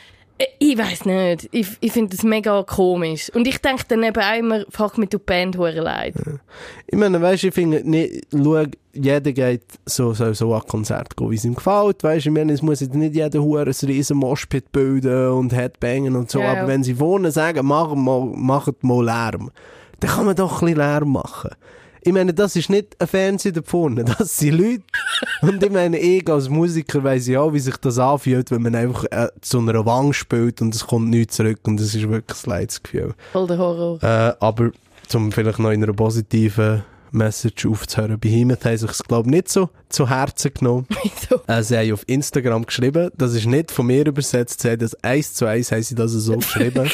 [0.57, 1.49] Ich weiß nicht.
[1.51, 3.29] Ich, ich finde das mega komisch.
[3.33, 6.15] Und ich denke dann eben auch immer, fuck tut die Band hure leid.
[6.87, 11.15] Ich meine, weißt du, ich finde, nicht, schau, jeder geht so, so, so an Konzert
[11.15, 12.03] gehen, wie es ihm gefällt.
[12.03, 15.53] Weißt du, ich meine, es muss jetzt nicht jeder Hure ein riesen Moshpit bilden und
[15.53, 16.39] Headbangen und so.
[16.39, 16.53] Ja.
[16.53, 19.51] Aber wenn sie wohnen, sagen, mach mal, macht mal Lärm,
[19.99, 21.51] dann kann man doch ein bisschen Lärm machen.
[22.01, 24.83] Ich meine, das ist nicht ein Fernseher da vorne, das sind Leute.
[25.41, 28.75] Und ich meine, ich als Musiker weiss ja auch, wie sich das anfühlt, wenn man
[28.75, 32.45] einfach äh, zu einer Wand spielt und es kommt nichts zurück und es ist wirklich
[32.45, 33.13] ein leides Gefühl.
[33.33, 34.01] Voll der Horror.
[34.01, 34.71] Äh, aber
[35.13, 39.49] um vielleicht noch in einer positiven Message aufzuhören, bei Behemoth haben sich glaube ich, nicht
[39.49, 40.87] so zu Herzen genommen.
[41.03, 41.41] Wieso?
[41.47, 44.95] Äh, sie haben auf Instagram geschrieben, das ist nicht von mir übersetzt, sie haben das
[45.03, 46.89] eins zu eins haben sie das so geschrieben.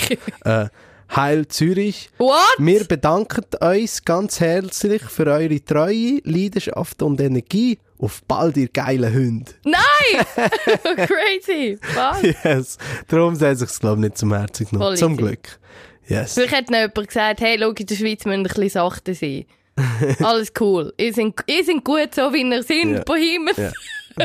[0.46, 0.68] äh,
[1.14, 2.10] Heil Zürich.
[2.18, 2.38] What?
[2.58, 7.78] Wir bedanken uns ganz herzlich für eure Treue, Leidenschaft und Energie.
[7.98, 9.52] Auf bald, ihr geilen Hunde.
[9.64, 10.26] Nein!
[11.08, 11.78] Crazy!
[11.96, 12.22] Was?
[12.44, 12.78] Yes.
[13.08, 14.98] Darum sie sich, glaube ich, nicht zum Herzen genommen.
[14.98, 15.16] Zum.
[15.16, 15.60] Glück.
[16.08, 16.34] Yes.
[16.34, 19.46] Vielleicht hat noch jemand gesagt, hey, schau, in der Schweiz müssen ein bisschen sachter sein.
[20.20, 20.94] Alles cool.
[20.98, 22.86] Ihr seid, ihr gut, so wie ihr seid.
[22.86, 23.04] Ja.
[23.04, 23.56] Bohemian.
[23.58, 23.72] Ja.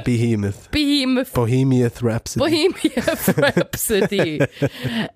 [0.05, 0.70] Behemoth.
[0.70, 1.26] Bohemian.
[1.33, 2.38] Bohemian Rhapsody.
[2.38, 3.07] Bohemian
[3.57, 4.38] Rhapsody.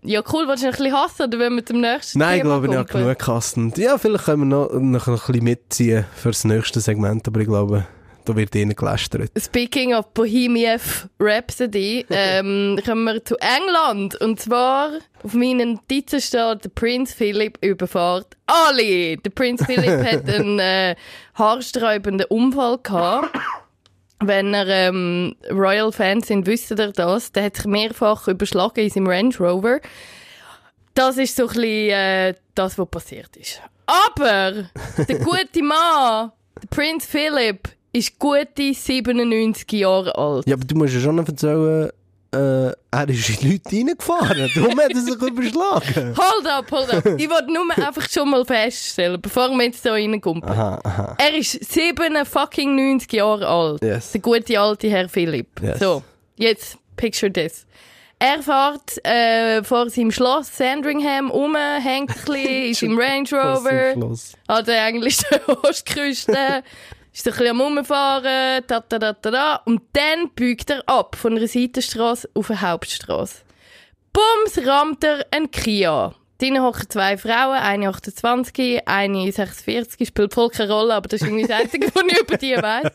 [0.02, 0.48] ja, cool.
[0.48, 2.72] Willst du noch ein bisschen hassen oder wenn wir zum nächsten Nein, ich Thema glaube,
[2.72, 3.56] ich habe genug gehasst.
[3.76, 7.46] Ja, vielleicht können wir noch, noch ein bisschen mitziehen für das nächste Segment, aber ich
[7.46, 7.86] glaube,
[8.24, 9.30] da wird ihnen gelästert.
[9.38, 10.80] Speaking of Bohemian
[11.20, 14.16] Rhapsody, ähm, kommen wir zu England.
[14.16, 19.16] Und zwar auf meinen Notizen steht, der Prinz Philip überfahrt alle.
[19.18, 20.96] Der Prinz Philip hat einen äh,
[21.34, 23.30] haarsträubenden Unfall gehabt.
[24.20, 27.32] Wenn er ähm, Royal-Fans sind, wissen ihr das.
[27.32, 29.80] Der hat sich mehrfach überschlagen in seinem Range Rover.
[30.94, 33.60] Das ist so ein bisschen äh, das, was passiert ist.
[33.86, 34.68] Aber
[35.08, 40.46] der gute Mann, der Prinz Philip, ist gute 97 Jahre alt.
[40.46, 41.90] Ja, aber du musst ja schon erzählen,
[42.34, 44.50] äh, er ist in Leute reingefahren.
[44.54, 46.16] Darum hat er sich überschlagen.
[46.16, 47.06] Hold up, hold up.
[47.18, 50.44] Ich wollte nur einfach schon mal feststellen, bevor wir jetzt hier reinkommen.
[50.44, 51.16] Aha, aha.
[51.18, 53.82] Er ist 7 fucking 90 Jahre alt.
[53.82, 54.12] Yes.
[54.12, 55.48] Der gute alte Herr Philipp.
[55.62, 55.78] Yes.
[55.78, 56.02] So,
[56.36, 57.66] jetzt picture this.
[58.18, 64.16] Er fährt äh, vor seinem Schloss Sandringham um, hängt ein bisschen, ist im Range Rover,
[64.46, 65.26] an der englischen
[65.62, 66.62] Ostküste,
[67.14, 69.56] ist ein bisschen am Umfahren, da, da, da, da, da.
[69.64, 73.42] Und dann biegt er ab von einer Seitenstraße auf eine Hauptstraße.
[74.12, 76.14] Bums rammt er einen Kia.
[76.38, 81.28] Drinnen hocken zwei Frauen, eine 28, eine 46, spielt voll keine Rolle, aber das ist
[81.28, 82.90] irgendwie das Einzige, was ich über die weiss.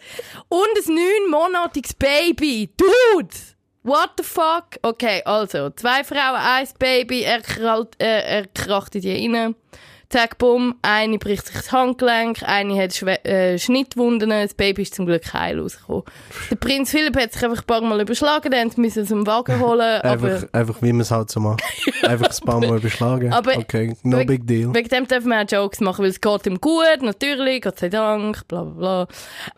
[0.49, 2.69] Und ein neunmonatiges Baby.
[2.75, 3.36] Dude!
[3.84, 4.77] What the fuck?
[4.82, 9.55] Okay, also, zwei Frauen, ein Baby, er, krallt, äh, er kracht in die rein.
[10.11, 14.95] Zack, bumm, eine bricht sich das Handgelenk, eine hat Schwe äh, Schnittwunden, das Baby ist
[14.95, 16.01] zum Glück heil rausgekommen.
[16.49, 19.59] Der Prinz Philipp hat sich einfach ein paar Mal überschlagen, dann müssen sie dem Wagen
[19.63, 20.01] holen.
[20.01, 21.61] Einfach, einfach wie man es halt so macht.
[22.01, 23.31] Einfach ein paar Mal überschlagen.
[23.31, 24.73] Aber okay, no wegen- big deal.
[24.73, 27.89] Wegen dem dürfen wir auch Jokes machen, weil es geht ihm gut, natürlich, Gott sei
[27.89, 29.07] Dank, bla bla bla.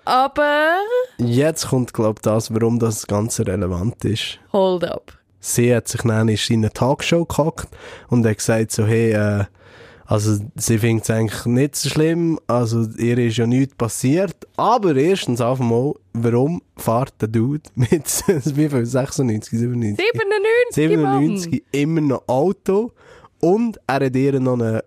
[0.04, 0.74] Aber,
[1.18, 4.38] Jetzt kommt, glaube ich, das, warum das Ganze relevant ist.
[4.52, 5.14] hold up.
[5.40, 7.70] Sie hat sich dann in eine Talkshow gehackt
[8.10, 9.46] und hat gesagt so, hey, äh,
[10.12, 14.94] also sie findet es eigentlich nicht so schlimm, also ihr ist ja nichts passiert, aber
[14.98, 20.06] erstens einfach mal, warum fährt der Dude mit, wie viel, 96, 97?
[20.76, 21.38] 97, Mann.
[21.38, 22.92] 97 immer noch Auto
[23.40, 24.84] und er hat ihr noch eine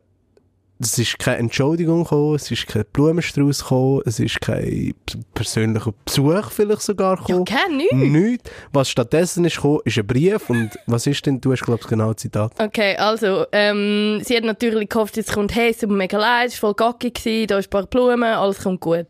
[0.85, 4.95] es ist keine Entschuldigung gekommen, es ist kein Blumenstrauß gekommen, es ist kein
[5.35, 7.45] persönlicher Besuch vielleicht sogar Ja, gekommen.
[7.47, 7.95] kein nichts.
[7.95, 8.51] Nichts.
[8.73, 11.89] Was stattdessen ist gekommen, ist ein Brief und was ist denn, du hast glaube ich
[11.89, 12.53] genau das Zitat.
[12.61, 16.49] Okay, also, ähm, sie hat natürlich gehofft, jetzt kommt, hey, es tut mir mega leid,
[16.49, 19.07] es war voll gackig, gewesen, da ist ein paar Blumen, alles kommt gut.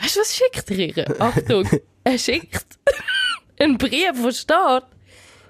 [0.00, 1.20] Weißt du, was schickt er ihr?
[1.20, 1.68] Achtung,
[2.04, 2.64] er schickt
[3.58, 4.82] einen Brief, wo steht,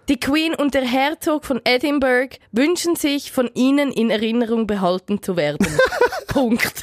[0.08, 5.36] die Queen und der Herzog von Edinburgh wünschen sich, von ihnen in Erinnerung behalten zu
[5.36, 5.66] werden.
[6.26, 6.82] Punkt.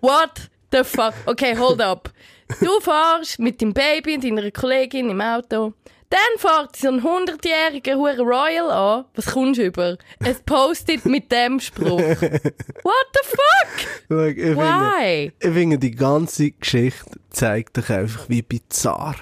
[0.00, 1.14] What the fuck?
[1.26, 2.10] Okay, hold up.
[2.60, 5.72] Du fährst mit dem Baby und deiner Kollegin im Auto.
[6.10, 9.04] Dann fährt so ein 100-jähriger Hure Royal an.
[9.14, 9.96] Was kommst du über?
[10.18, 11.98] Es postet mit dem Spruch.
[12.00, 13.88] What the fuck?
[14.08, 15.32] Schau, Ich finde, Why?
[15.40, 19.14] ich finde, die ganze Geschichte zeigt dich einfach, wie bizarr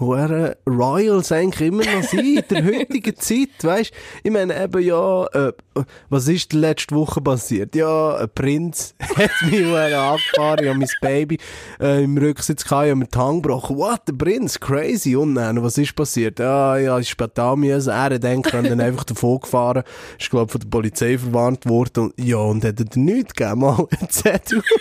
[0.00, 3.92] hure Royals eigentlich immer noch sind, in der heutigen Zeit, weißt?
[4.22, 5.52] Ich meine eben, ja, äh,
[6.08, 7.74] was ist die letzte Woche passiert?
[7.74, 11.38] Ja, ein Prinz hat mich angefahren, ich habe mein Baby
[11.80, 13.76] äh, im Rücksitz gehabt, ich habe mir die Hand gebrochen.
[13.76, 14.58] What, der Prinz?
[14.60, 15.16] Crazy.
[15.16, 16.38] Und dann, was ist passiert?
[16.38, 17.90] Ja, ja, ist Spital müssen.
[17.90, 19.82] Er hat dann dann einfach davon gefahren,
[20.18, 22.04] ist, glaube von der Polizei verwarnt worden.
[22.04, 24.62] Und, ja, und hat er nichts gegeben, mal Zettel.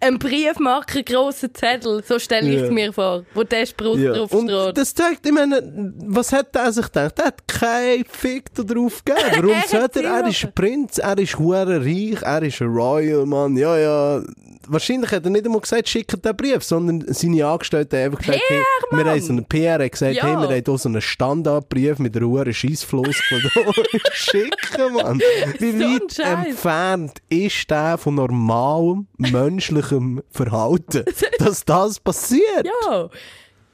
[0.00, 2.70] Ein Briefmarker, grosser Zettel, so stelle ich es Ja.
[2.72, 4.12] mir vor, wo der Spruch Ja.
[4.12, 4.76] drauf Und steht.
[4.78, 7.18] das zeigt, ich meine, was hat er sich gedacht?
[7.18, 9.26] Er hat keinen Fick da drauf gegeben.
[9.48, 10.20] Warum sollte er?
[10.22, 13.56] Er ist ein Prinz, er ist hure reich, er ist ein Royal, Mann.
[13.56, 14.22] Ja, ja.
[14.68, 18.42] Wahrscheinlich hat er nicht einmal gesagt, schickt den Brief, sondern seine Angestellten haben einfach gesagt,
[18.48, 20.22] hey, wir haben so einen PR hat gesagt, Ja.
[20.24, 22.52] hey, wir haben hier so einen Standardbrief mit einer hohen
[24.12, 25.20] schicken, Mann.
[25.58, 26.46] Wie So weit Scheiß.
[26.48, 31.04] entfernt ist der von normalem menschlichem Verhalten,
[31.38, 32.66] dass das passiert?
[32.86, 33.08] Ja.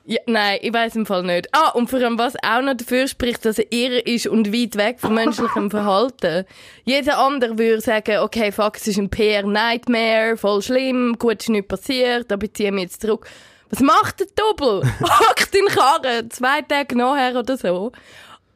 [0.04, 0.18] Ja.
[0.26, 1.48] Nein, ich weiß im Fall nicht.
[1.52, 4.76] Ah, und vor allem, was auch noch dafür spricht, dass er irre ist und weit
[4.76, 6.44] weg vom menschlichen Verhalten.
[6.84, 11.68] Jeder andere würde sagen, okay, fuck, es ist ein PR-Nightmare, voll schlimm, gut, ist nichts
[11.68, 13.28] passiert, da beziehe ich mich jetzt zurück.
[13.70, 14.82] Was macht der Doppel?
[15.02, 17.92] Hackt in den Karren, zwei Tage nachher oder so.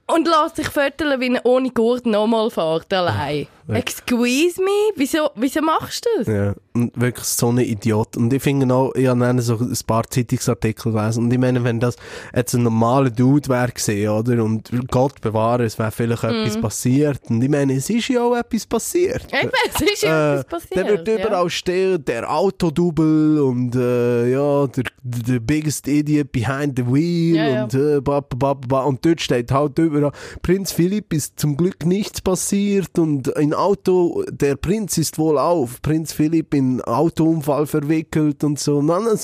[0.07, 3.49] Und lässt sich föteln, wie er ohne Gurt nochmal fährt, allein.
[3.69, 4.93] Excuse me?
[4.97, 6.27] Wieso, wieso machst du das?
[6.29, 8.17] Ja, und wirklich so ein Idiot.
[8.17, 11.25] Und ich finde auch, ich habe so ein paar Zeitungsartikel gelesen.
[11.25, 11.97] Und ich meine, wenn das
[12.35, 14.45] jetzt ein normaler Dude wäre gewesen, oder?
[14.45, 16.29] Und Gott bewahre, es wäre vielleicht Mhm.
[16.31, 17.21] etwas passiert.
[17.29, 19.27] Und ich meine, es ist ja auch etwas passiert.
[19.33, 20.77] Eben, es ist ja Äh, etwas passiert.
[20.77, 21.19] Der wird ja.
[21.27, 27.49] überall stehen, der Autodouble und äh, ja, der, der biggest idiot behind the wheel Ja,
[27.49, 27.63] ja.
[27.65, 31.57] und äh, ba, ba, ba, ba, und dort steht halt überall, Prinz Philipp ist zum
[31.57, 37.67] Glück nichts passiert und ein Auto, der Prinz ist wohl auf, Prinz Philipp in Autounfall
[37.67, 38.81] verwickelt und so.
[38.87, 39.17] So ein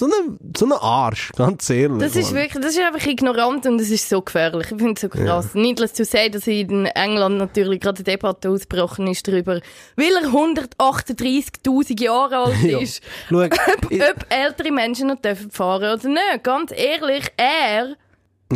[0.56, 1.98] so eine Arsch, ganz ehrlich.
[1.98, 2.42] Das ist Mann.
[2.42, 4.62] wirklich, das ist einfach ignorant und es ist so gefährlich.
[4.70, 5.54] Ich finde es so krass.
[5.54, 9.60] Needless to say, dass in England natürlich gerade eine Debatte ausgebrochen ist darüber,
[9.96, 12.78] weil er 138.000 Jahre alt Ja.
[12.78, 13.02] ist.
[13.28, 13.50] Schau, Ob,
[13.86, 16.42] ob ältere Menschen noch dürfen fahren oder nicht.
[16.42, 17.96] Ganz ehrlich, er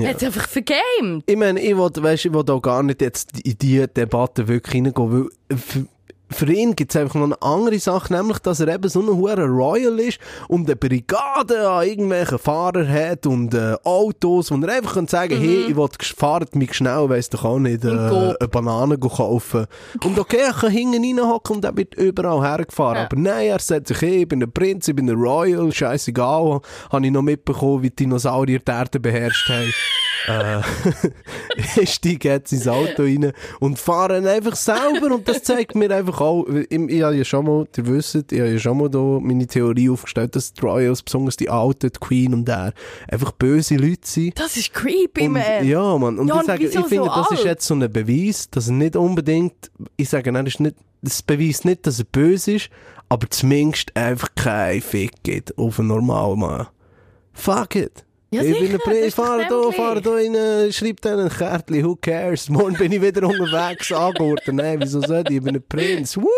[0.01, 0.11] Ja.
[0.11, 1.25] hat einfach vergamed.
[1.27, 4.75] Ich meine, ich will, weißt, ich will auch gar nicht jetzt in diese Debatte wirklich
[4.77, 5.87] reingehen, weil
[6.31, 9.09] für, ihn gibt es einfach noch eine andere Sache, nämlich, dass er eben so ein
[9.09, 14.77] hoher Royal ist und eine Brigade an irgendwelchen Fahrern hat und äh, Autos, wo er
[14.77, 18.41] einfach kann sagen hey, ich will, fahrt mich schnell, weiss doch auch nicht, äh, Und
[18.41, 19.67] eine Banane kaufen.
[20.03, 22.97] Und okay, er kann hinten reinhocken und er wird überall hergefahren.
[22.97, 23.05] Ja.
[23.05, 26.61] Aber nein, er sagt sich, hey, ich bin ein Prinz, ich bin ein Royal, scheißegal.
[26.91, 29.73] Habe ich noch mitbekommen, wie die Dinosaurier die Erde beherrscht haben.
[30.29, 30.61] Äh,
[31.81, 36.20] ich steige jetzt ins Auto rein und fahre einfach selber und das zeigt mir einfach
[36.20, 38.98] auch, ich, ich habe ja schon mal, ihr wisst, ich habe ja schon mal da
[38.98, 42.72] meine Theorie aufgestellt, dass die Royals, besonders die Alten, die Queen und er,
[43.09, 44.38] einfach böse Leute sind.
[44.38, 45.66] Das ist creepy, Und, man.
[45.66, 46.18] ja, Mann.
[46.18, 47.44] Und Ja, ich, sage, ich finde, so das ist alt?
[47.44, 51.64] jetzt so ein Beweis, dass er nicht unbedingt, ich sage, er ist nicht, das beweist
[51.64, 52.70] nicht, dass er böse ist,
[53.09, 56.66] aber zumindest einfach kein Fick gibt auf einen normalen Mann.
[57.33, 58.06] Fuck it.
[58.37, 62.51] Ja, ich bin ein fahre da, fahre da rein, schreib dann ein Kärtchen, who cares?
[62.51, 64.57] Morgen bin ich wieder unterwegs, angehorten.
[64.57, 65.37] Nein, wieso soll ich?
[65.37, 66.16] Ich bin ein Prinz.
[66.16, 66.29] Woo!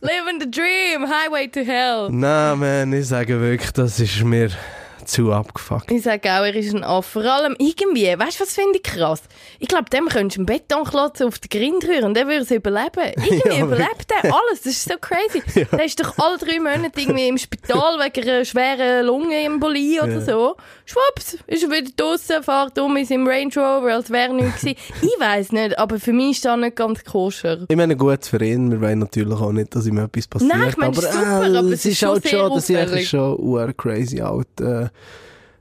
[0.00, 2.08] Living the dream, highway to hell.
[2.10, 4.50] Nein, man, ich sage wirklich, das ist mir
[5.06, 5.90] zu abgefuckt.
[5.90, 7.22] Ich sage auch, er ist ein Affe.
[7.22, 9.22] Vor allem irgendwie, weißt du, was finde ich krass?
[9.58, 12.50] Ich glaube, dem könntest du einen Betonklotz auf den Grind rühren und der würde es
[12.50, 12.90] überleben.
[13.16, 14.62] Irgendwie Ja, überlebt er alles.
[14.64, 15.42] Das ist so crazy.
[15.72, 20.20] Der ist doch alle drei Monate irgendwie im Spital wegen einer schweren Lungenembolie oder Ja.
[20.20, 20.56] so.
[20.84, 24.76] Schwupps, ist er wieder draussen, fährt um in seinem Range Rover, als wäre nichts gewesen.
[25.02, 27.64] Ich weiss nicht, aber für mich ist das nicht ganz koscher.
[27.68, 30.52] Ich meine, gut für ihn, wir wollen natürlich auch nicht, dass ihm etwas passiert.
[30.54, 32.50] Nein, ich meine, aber, super, aber äh, es es ist ist schon halt sehr schon,
[32.52, 32.92] auffällig.
[32.92, 34.60] eigentlich schon crazy alt.
[34.60, 34.88] Äh,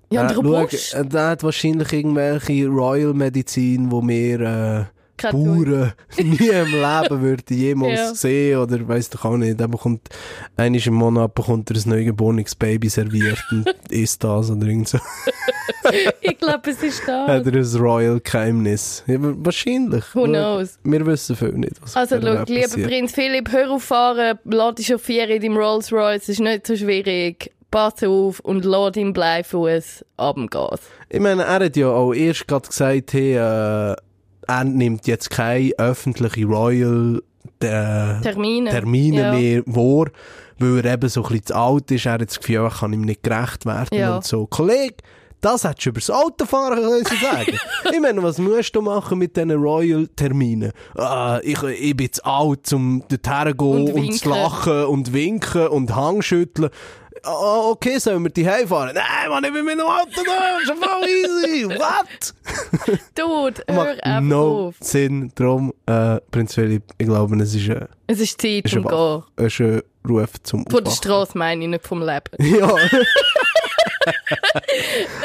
[0.10, 0.90] Ja, und äh, robust.
[0.92, 4.84] schau, äh, der hat wahrscheinlich irgendwelche Royal-Medizin, wo wir äh,
[5.32, 8.14] Bauern nie im Leben würden jemals Ja.
[8.14, 9.60] sehen oder weiss doch auch nicht.
[9.60, 10.10] Er bekommt,
[10.58, 15.00] einmal im Monat bekommt er ein neugeborenes Baby serviert und isst das oder irgend so.
[16.22, 17.28] Ich glaube, es ist das.
[17.28, 19.04] Hat er ein Royal-Geheimnis?
[19.08, 20.04] Ja, aber wahrscheinlich.
[20.14, 20.80] Who knows?
[20.84, 22.88] Wir wissen viel nicht, was Also, schau, lieber.
[22.88, 26.76] Prinz Philipp, hör auf fahren, lass dich chauffieren in deinem Rolls Royce, ist nicht so
[26.76, 27.52] schwierig.
[27.76, 30.80] Pass auf und lass deinen Bleifuß ab dem Gas.
[31.10, 33.96] Ich meine, er hat ja auch erst gerade gesagt, hey, äh,
[34.48, 37.22] er nimmt jetzt keine öffentliche Royal
[37.62, 38.70] äh, Termine.
[38.70, 39.34] Termine Ja.
[39.34, 40.08] mehr vor,
[40.58, 42.06] weil er eben so ein bisschen zu alt ist.
[42.06, 44.16] Er hat das Gefühl, er kann ihm nicht gerecht werden Ja.
[44.16, 44.48] und so.
[44.48, 44.96] Kollege,
[45.42, 47.60] das hättest du über das Autofahren können sagen
[47.94, 50.72] Ich meine, was musst du machen mit diesen Royal-Terminen?
[50.96, 55.12] Ah, ich, ich bin zu alt, um dorthin zu gehen Und und, zu lachen und
[55.14, 56.70] winken und Hangschütteln.
[57.28, 58.92] Oh, okay, sollen wir die fahren?
[58.94, 61.66] Nein, Mann, ich bin mit dem Auto da, ja voll easy.
[61.80, 62.34] What?
[63.16, 64.76] Dude, hör einfach no auf.
[64.80, 65.32] Sinn.
[65.36, 68.98] Darum, äh, Prinz Philipp, ich glaube, es ist ein, Es ist Zeit zum ein, Gehen.
[68.98, 70.92] Wach- ist ein Ruf zum Von der.
[70.92, 72.30] Straße meine ich, nicht vom Leben.
[72.60, 72.76] Ja.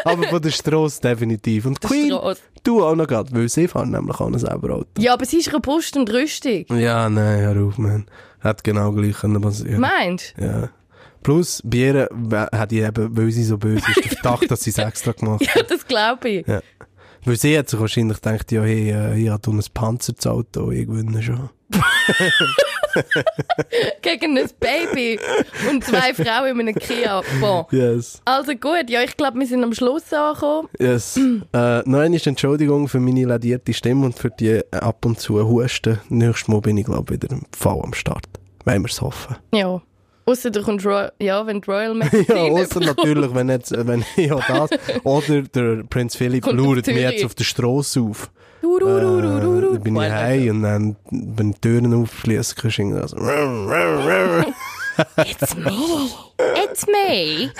[0.05, 1.67] Aber von der Straße definitiv.
[1.67, 2.41] Und Der Queen, Strasse.
[2.65, 4.87] du auch noch gerade, weil sie fahren nämlich auch noch selber Auto.
[4.99, 6.71] Ja, aber sie ist robust und rüstig.
[6.71, 8.07] Ja, nein, hör auf, man.
[8.41, 9.81] Hat genau gleich können passieren.
[9.81, 10.71] Meinst Ja.
[11.23, 14.61] Plus, bei ihr we- hat ich eben, weil sie so böse ist, den Verdacht, dass
[14.63, 16.47] sie es extra gemacht Ja, das glaube ich.
[16.47, 16.61] Ja.
[17.25, 20.71] Weil sie hat sich wahrscheinlich gedacht, ja, hey, äh, ich habe ein Panzer zu Auto,
[20.71, 21.51] ich gewinne schon.
[24.03, 25.19] Gegen ein Baby
[25.71, 27.23] und zwei Frauen in einem Kia.
[27.41, 27.65] Bon.
[27.71, 28.21] Yes.
[28.25, 30.69] Also gut, ja, ich glaube, wir sind am Schluss angekommen.
[30.79, 31.17] Yes.
[31.53, 35.47] äh, noch einmal Entschuldigung für meine ladierte Stimme und für die äh, ab und zu
[35.47, 36.01] Husten.
[36.09, 38.25] Nächstes Mal bin ich, glaube ich, wieder voll am Start.
[38.65, 39.37] Wollen wir es hoffen.
[39.55, 39.81] Ja.
[40.27, 43.87] Ausser du kommst Royal, ja, wenn die Royal Magazine ja, außer natürlich, wenn jetzt, äh,
[43.87, 44.71] wenn ja das,
[45.05, 48.31] oder der Prinz Philipp lauert mir jetzt auf der Straße auf.
[48.63, 49.73] Du, du, du, du, du, Äh, du.
[49.73, 53.17] dann bin ich heim und dann, wenn die Türen aufschließen, kannst du irgendwie so,
[55.17, 55.73] It's me.
[56.63, 57.51] It's me.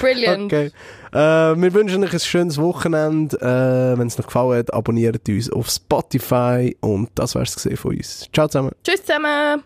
[0.00, 0.44] Brilliant.
[0.52, 0.70] Okay.
[1.12, 1.18] Äh,
[1.60, 3.36] wir wünschen euch ein schönes Wochenende.
[3.40, 6.76] Äh, Wenn es euch gefallen hat, abonniert uns auf Spotify.
[6.80, 8.28] Und das wär's gesehen von uns.
[8.32, 8.70] Ciao zusammen.
[8.84, 9.64] Tschüss zusammen.